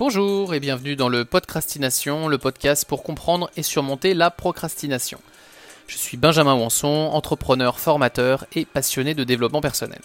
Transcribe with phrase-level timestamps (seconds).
[0.00, 5.20] Bonjour et bienvenue dans le Podcrastination, le podcast pour comprendre et surmonter la procrastination.
[5.88, 10.00] Je suis Benjamin Wanson, entrepreneur, formateur et passionné de développement personnel.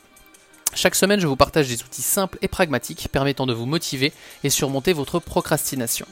[0.73, 4.12] Chaque semaine, je vous partage des outils simples et pragmatiques permettant de vous motiver
[4.43, 6.05] et surmonter votre procrastination.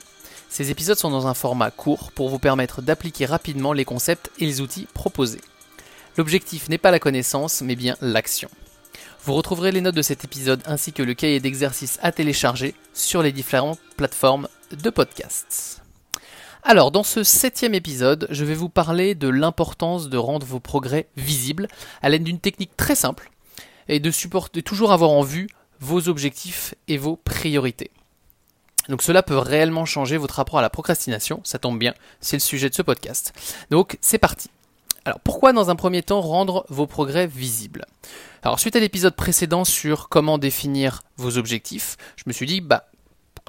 [0.53, 4.45] Ces épisodes sont dans un format court pour vous permettre d'appliquer rapidement les concepts et
[4.45, 5.41] les outils proposés.
[6.15, 8.49] L'objectif n'est pas la connaissance, mais bien l'action.
[9.25, 13.23] Vous retrouverez les notes de cet épisode ainsi que le cahier d'exercices à télécharger sur
[13.23, 15.81] les différentes plateformes de podcasts.
[16.61, 21.07] Alors, dans ce septième épisode, je vais vous parler de l'importance de rendre vos progrès
[21.17, 21.67] visibles
[22.03, 23.31] à l'aide d'une technique très simple
[23.87, 24.11] et de,
[24.61, 25.47] toujours avoir en vue
[25.79, 27.89] vos objectifs et vos priorités.
[28.89, 32.41] Donc cela peut réellement changer votre rapport à la procrastination, ça tombe bien, c'est le
[32.41, 33.33] sujet de ce podcast.
[33.69, 34.49] Donc c'est parti.
[35.05, 37.85] Alors pourquoi dans un premier temps rendre vos progrès visibles?
[38.41, 42.85] Alors suite à l'épisode précédent sur comment définir vos objectifs, je me suis dit bah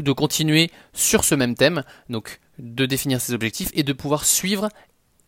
[0.00, 4.68] de continuer sur ce même thème, donc de définir ces objectifs et de pouvoir suivre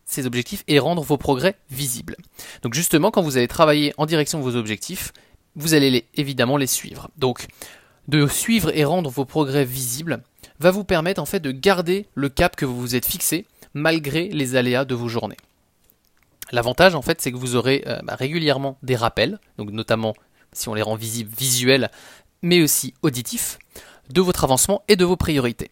[0.05, 2.15] ces objectifs et rendre vos progrès visibles.
[2.61, 5.13] Donc justement quand vous allez travailler en direction de vos objectifs,
[5.55, 7.09] vous allez évidemment les suivre.
[7.17, 7.47] Donc
[8.07, 10.21] de suivre et rendre vos progrès visibles
[10.59, 14.29] va vous permettre en fait de garder le cap que vous vous êtes fixé malgré
[14.29, 15.37] les aléas de vos journées.
[16.51, 20.13] L'avantage, en fait, c'est que vous aurez euh, bah, régulièrement des rappels, donc notamment
[20.53, 21.91] si on les rend visibles visuels,
[22.41, 23.59] mais aussi auditifs,
[24.09, 25.71] de votre avancement et de vos priorités.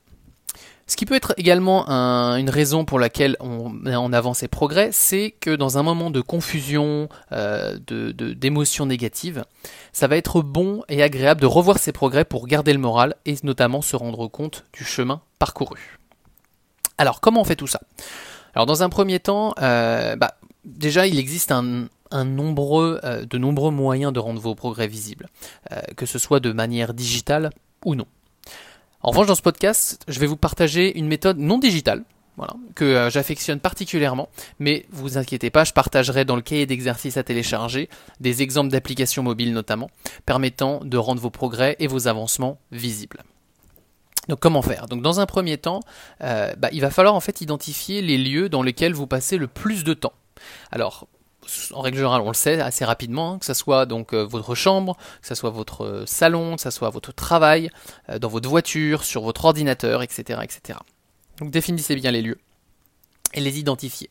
[0.87, 4.89] Ce qui peut être également une raison pour laquelle on met en avant ces progrès,
[4.91, 9.43] c'est que dans un moment de confusion, euh, d'émotions négatives,
[9.93, 13.35] ça va être bon et agréable de revoir ces progrès pour garder le moral et
[13.43, 15.97] notamment se rendre compte du chemin parcouru.
[16.97, 17.81] Alors comment on fait tout ça?
[18.53, 24.19] Alors dans un premier temps, euh, bah, déjà, il existe euh, de nombreux moyens de
[24.19, 25.27] rendre vos progrès visibles,
[25.71, 27.49] euh, que ce soit de manière digitale
[27.83, 28.05] ou non.
[29.05, 32.03] En revanche, dans ce podcast, je vais vous partager une méthode non digitale,
[32.37, 37.15] voilà, que euh, j'affectionne particulièrement, mais vous inquiétez pas, je partagerai dans le cahier d'exercices
[37.15, 37.87] à télécharger
[38.19, 39.91] des exemples d'applications mobiles notamment,
[40.25, 43.21] permettant de rendre vos progrès et vos avancements visibles.
[44.27, 44.87] Donc comment faire?
[44.87, 45.81] Donc dans un premier temps,
[46.19, 49.83] bah, il va falloir en fait identifier les lieux dans lesquels vous passez le plus
[49.83, 50.13] de temps.
[50.71, 51.07] Alors,
[51.71, 54.55] en règle générale, on le sait assez rapidement, hein, que ce soit donc euh, votre
[54.55, 57.69] chambre, que ce soit votre euh, salon, que ce soit votre travail,
[58.09, 60.79] euh, dans votre voiture, sur votre ordinateur, etc., etc.
[61.39, 62.39] Donc définissez bien les lieux
[63.33, 64.09] et les identifiez.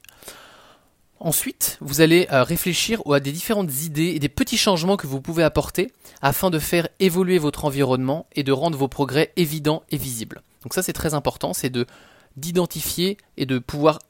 [1.21, 5.43] Ensuite, vous allez réfléchir à des différentes idées et des petits changements que vous pouvez
[5.43, 5.91] apporter
[6.21, 10.43] afin de faire évoluer votre environnement et de rendre vos progrès évidents et visibles.
[10.62, 11.87] Donc ça c'est très important, c'est de
[12.37, 14.01] d'identifier et de pouvoir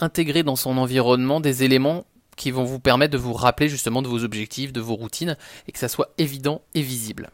[0.00, 2.04] intégrer dans son environnement des éléments
[2.38, 5.72] qui vont vous permettre de vous rappeler justement de vos objectifs, de vos routines, et
[5.72, 7.30] que ça soit évident et visible.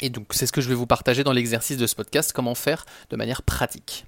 [0.00, 2.54] Et donc c'est ce que je vais vous partager dans l'exercice de ce podcast, comment
[2.54, 4.04] faire de manière pratique.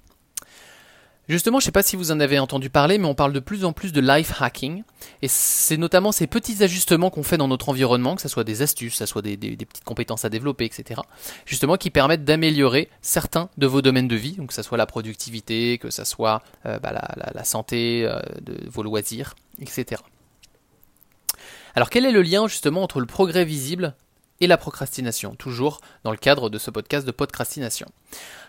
[1.27, 3.39] Justement, je ne sais pas si vous en avez entendu parler, mais on parle de
[3.39, 4.83] plus en plus de life hacking.
[5.23, 8.61] Et c'est notamment ces petits ajustements qu'on fait dans notre environnement, que ce soit des
[8.61, 11.01] astuces, que ce soit des, petites compétences à développer, etc.
[11.45, 15.79] Justement, qui permettent d'améliorer certains de vos domaines de vie, que ce soit la productivité,
[15.79, 16.91] que ce soit euh, bah,
[17.33, 20.01] la, santé, euh, de vos loisirs, etc.
[21.75, 23.95] Alors quel est le lien justement entre le progrès visible
[24.41, 27.87] et la procrastination, toujours dans le cadre de ce podcast de podcastination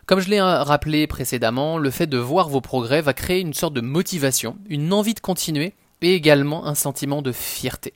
[0.07, 3.55] comme je l'ai euh, rappelé précédemment, le fait de voir vos progrès va créer une
[3.55, 7.93] sorte de motivation, une envie de continuer et également un sentiment de fierté.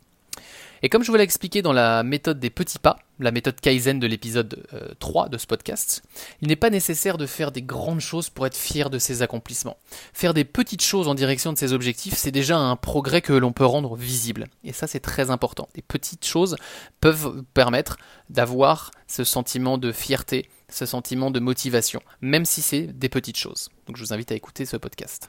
[0.82, 4.00] Et comme je vous l'ai expliqué dans la méthode des petits pas, la méthode Kaizen
[4.00, 4.66] de l'épisode
[4.98, 6.02] 3 euh, de ce podcast,
[6.40, 9.76] il n'est pas nécessaire de faire des grandes choses pour être fier de ses accomplissements.
[10.14, 13.52] Faire des petites choses en direction de ses objectifs, c'est déjà un progrès que l'on
[13.52, 14.46] peut rendre visible.
[14.64, 15.68] Et ça, c'est très important.
[15.74, 16.56] Des petites choses
[17.00, 17.98] peuvent permettre
[18.30, 23.68] d'avoir ce sentiment de fierté, ce sentiment de motivation, même si c'est des petites choses.
[23.86, 25.28] Donc je vous invite à écouter ce podcast.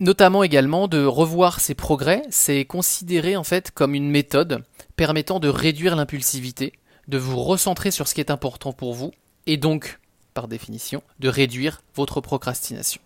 [0.00, 4.62] Notamment également de revoir ses progrès, c'est considéré en fait comme une méthode
[4.94, 6.72] permettant de réduire l'impulsivité,
[7.08, 9.12] de vous recentrer sur ce qui est important pour vous,
[9.46, 9.98] et donc,
[10.34, 13.00] par définition, de réduire votre procrastination.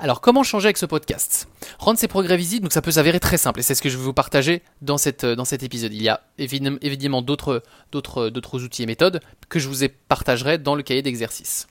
[0.00, 1.48] Alors, comment changer avec ce podcast?
[1.80, 3.96] Rendre ses progrès visibles, donc ça peut s'avérer très simple, et c'est ce que je
[3.96, 4.96] vais vous partager dans,
[5.34, 5.92] dans cet épisode.
[5.92, 10.76] Il y a évidemment d'autres, d'autres, d'autres outils et méthodes que je vous partagerai dans
[10.76, 11.66] le cahier d'exercice.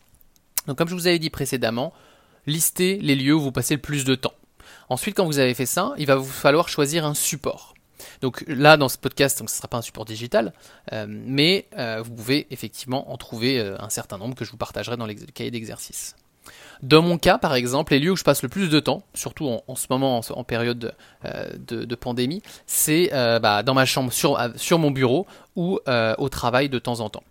[0.66, 1.94] Donc, comme je vous avais dit précédemment,
[2.48, 4.34] listez les lieux où vous passez le plus de temps.
[4.90, 7.74] Ensuite, quand vous avez fait ça, il va vous falloir choisir un support.
[8.22, 10.54] Donc là, dans ce podcast, ce ne sera pas un support digital,
[10.94, 14.58] euh, mais euh, vous pouvez effectivement en trouver euh, un certain nombre que je vous
[14.58, 16.16] partagerai dans le cahier d'exercice.
[16.84, 19.50] Dans mon cas, par exemple, les lieux où je passe le plus de temps, surtout
[19.68, 23.10] en, ce moment, en, période de, pandémie, c'est
[23.42, 27.24] bah, dans ma chambre, sur, sur mon bureau ou au travail de temps en temps.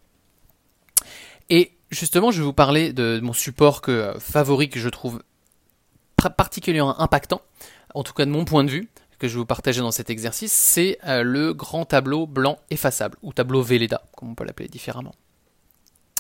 [1.49, 5.23] Et justement, je vais vous parler de mon support que, favori que je trouve
[6.37, 7.41] particulièrement impactant,
[7.95, 8.89] en tout cas de mon point de vue,
[9.19, 13.17] que je vais vous partager dans cet exercice, c'est euh, le grand tableau blanc effaçable,
[13.23, 15.15] ou tableau Velleda, comme on peut l'appeler différemment.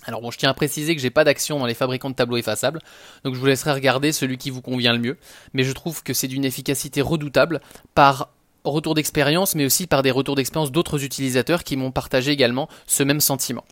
[0.04, 2.36] Alors bon, je tiens à préciser que j'ai pas d'action dans les fabricants de tableaux
[2.36, 2.80] effaçables,
[3.24, 5.18] donc je vous laisserai regarder celui qui vous convient le mieux,
[5.52, 7.60] mais je trouve que c'est d'une efficacité redoutable
[7.94, 8.30] par
[8.64, 13.02] retour d'expérience, mais aussi par des retours d'expérience d'autres utilisateurs qui m'ont partagé également ce
[13.02, 13.64] même sentiment.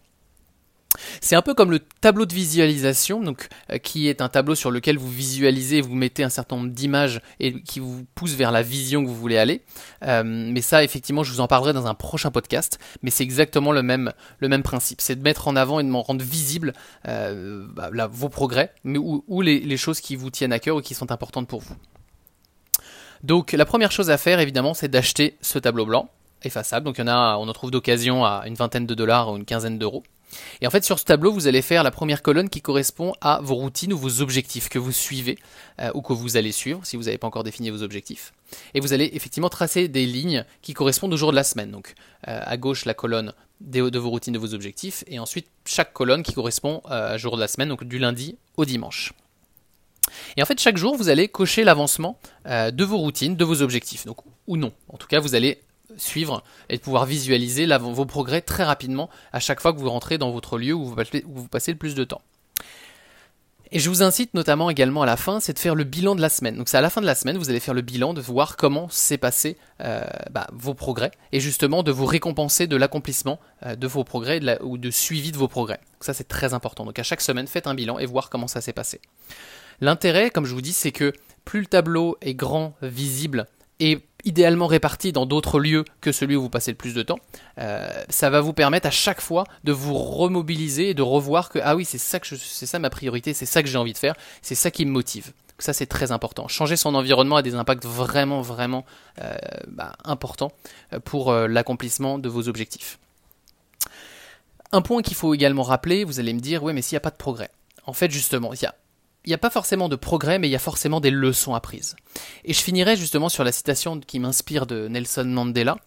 [1.20, 3.23] C'est un peu comme le tableau de visualisation,
[3.70, 7.20] euh, qui est un tableau sur lequel vous visualisez, vous mettez un certain nombre d'images
[7.41, 9.62] et qui vous pousse vers la vision que vous voulez aller.
[10.05, 12.79] Euh, mais ça, effectivement, je vous en parlerai dans un prochain podcast.
[13.02, 15.00] Mais c'est exactement le même, le même principe.
[15.00, 16.73] C'est de mettre en avant et de rendre visible
[17.08, 20.81] euh, bah, vos progrès, mais ou, les, les choses qui vous tiennent à cœur ou
[20.81, 21.76] qui sont importantes pour vous.
[23.23, 26.11] Donc la première chose à faire, évidemment, c'est d'acheter ce tableau blanc
[26.43, 26.85] effaçable.
[26.85, 29.37] Donc il y en a, on en trouve d'occasion à une vingtaine de dollars ou
[29.37, 30.02] une quinzaine d'euros.
[30.60, 33.40] Et en fait, sur ce tableau, vous allez faire la première colonne qui correspond à
[33.42, 35.38] vos routines ou vos objectifs que vous suivez
[35.81, 38.32] euh, ou que vous allez suivre si vous n'avez pas encore défini vos objectifs.
[38.75, 41.70] Et vous allez effectivement tracer des lignes qui correspondent au jour de la semaine.
[41.70, 41.94] Donc
[42.28, 46.22] euh, à gauche, la colonne de vos routines, de vos objectifs, et ensuite chaque colonne
[46.22, 49.12] qui correspond euh, au jour de la semaine, donc du lundi au dimanche.
[50.37, 54.04] Et en fait, chaque jour, vous allez cocher l'avancement de vos routines, de vos objectifs,
[54.04, 54.72] donc ou non.
[54.88, 55.62] En tout cas, vous allez
[55.96, 60.19] suivre et de pouvoir visualiser vos progrès très rapidement à chaque fois que vous rentrez
[60.19, 62.23] dans votre lieu où vous, passez le plus de temps.
[63.73, 66.20] Et je vous incite notamment également à la fin, c'est de faire le bilan de
[66.20, 66.56] la semaine.
[66.56, 68.56] Donc c'est à la fin de la semaine, vous allez faire le bilan, de voir
[68.56, 73.75] comment s'est passé euh, bah, vos progrès, et justement de vous récompenser de l'accomplissement euh,
[73.75, 75.81] de vos progrès ou de suivi de vos progrès.
[75.94, 76.85] Donc ça c'est très important.
[76.85, 79.00] Donc à chaque semaine, faites un bilan et voir comment ça s'est passé.
[79.81, 81.12] L'intérêt, comme je vous dis, c'est que
[81.44, 83.47] plus le tableau est grand, visible,
[83.81, 87.19] et idéalement réparti dans d'autres lieux que celui où vous passez le plus de temps,
[87.59, 91.59] euh, ça va vous permettre à chaque fois de vous remobiliser et de revoir que
[91.62, 93.99] ah oui c'est ça que c'est ça ma priorité, c'est ça que j'ai envie de
[93.99, 95.32] faire, c'est ça qui me motive.
[95.59, 96.49] Ça c'est très important.
[96.49, 98.85] Changer son environnement a des impacts vraiment vraiment
[99.23, 99.37] euh,
[99.69, 100.53] bah, importants
[100.93, 102.99] euh, pour l'accomplissement de vos objectifs.
[104.73, 107.00] Un point qu'il faut également rappeler, vous allez me dire oui mais s'il n'y a
[107.00, 107.50] pas de progrès.
[107.87, 108.75] En fait justement, il y a
[109.25, 111.97] il n'y a pas forcément de progrès, mais il y a forcément des leçons apprises.
[112.44, 115.79] Et je finirai justement sur la citation qui m'inspire de Nelson Mandela,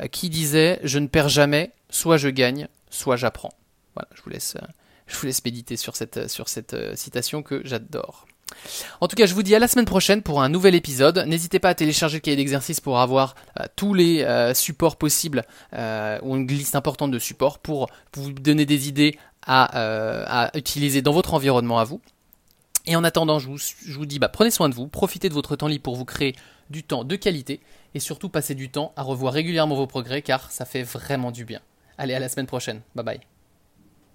[0.00, 3.52] euh, qui disait Je ne perds jamais, soit je gagne, soit j'apprends.
[3.94, 4.66] Voilà, je vous laisse, euh,
[5.06, 8.26] je vous laisse méditer sur cette, euh, sur cette citation que j'adore.
[9.00, 11.18] En tout cas, je vous dis à la semaine prochaine pour un nouvel épisode.
[11.28, 13.36] N'hésitez pas à télécharger le cahier d'exercice pour avoir
[13.76, 19.16] tous les supports possibles ou une liste importante de supports pour vous donner des idées
[19.46, 22.00] à utiliser dans votre environnement à vous.
[22.86, 25.68] Et en attendant, je vous, dis, bah, prenez soin de vous, profitez de votre temps
[25.68, 26.34] libre pour vous créer
[26.70, 27.60] du temps de qualité
[27.94, 31.44] et surtout passez du temps à revoir régulièrement vos progrès car ça fait vraiment du
[31.44, 31.60] bien.
[31.98, 32.80] Allez, à la semaine prochaine.
[32.94, 33.20] Bye bye.